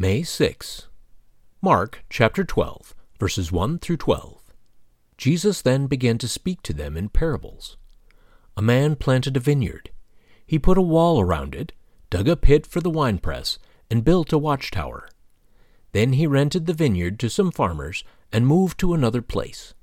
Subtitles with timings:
[0.00, 0.86] May 6.
[1.60, 4.40] Mark chapter 12, verses 1 through 12.
[5.16, 7.76] Jesus then began to speak to them in parables.
[8.56, 9.90] A man planted a vineyard.
[10.46, 11.72] He put a wall around it,
[12.10, 13.58] dug a pit for the winepress,
[13.90, 15.08] and built a watchtower.
[15.90, 19.74] Then he rented the vineyard to some farmers and moved to another place.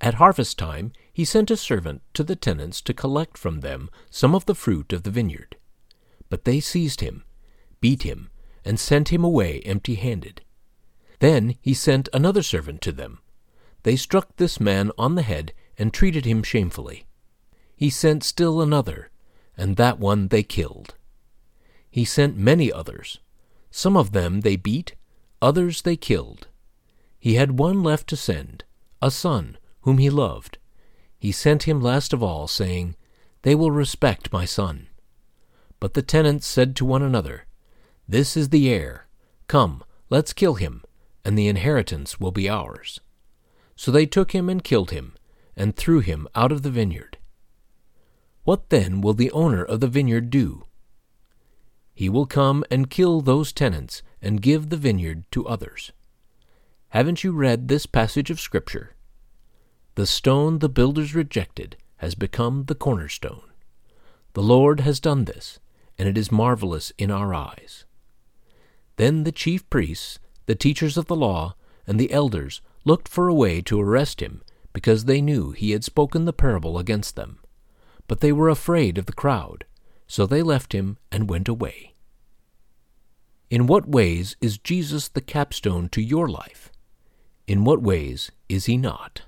[0.00, 4.32] At harvest time, he sent a servant to the tenants to collect from them some
[4.32, 5.56] of the fruit of the vineyard.
[6.30, 7.24] But they seized him,
[7.80, 8.30] beat him,
[8.64, 10.42] and sent him away empty handed.
[11.20, 13.20] Then he sent another servant to them.
[13.82, 17.06] They struck this man on the head and treated him shamefully.
[17.76, 19.10] He sent still another,
[19.56, 20.94] and that one they killed.
[21.90, 23.20] He sent many others.
[23.70, 24.94] Some of them they beat,
[25.42, 26.48] others they killed.
[27.18, 28.64] He had one left to send,
[29.00, 30.58] a son, whom he loved.
[31.18, 32.96] He sent him last of all, saying,
[33.42, 34.88] They will respect my son.
[35.80, 37.46] But the tenants said to one another,
[38.08, 39.06] this is the heir.
[39.48, 40.82] Come, let's kill him,
[41.24, 43.00] and the inheritance will be ours.
[43.76, 45.14] So they took him and killed him,
[45.56, 47.18] and threw him out of the vineyard.
[48.44, 50.66] What then will the owner of the vineyard do?
[51.94, 55.92] He will come and kill those tenants and give the vineyard to others.
[56.88, 58.94] Haven't you read this passage of Scripture?
[59.94, 63.50] The stone the builders rejected has become the cornerstone.
[64.34, 65.60] The Lord has done this,
[65.96, 67.84] and it is marvelous in our eyes.
[68.96, 71.54] Then the chief priests, the teachers of the law,
[71.86, 74.42] and the elders looked for a way to arrest him,
[74.72, 77.38] because they knew he had spoken the parable against them.
[78.06, 79.64] But they were afraid of the crowd,
[80.06, 81.94] so they left him and went away.
[83.50, 86.70] In what ways is Jesus the capstone to your life?
[87.46, 89.22] In what ways is he not?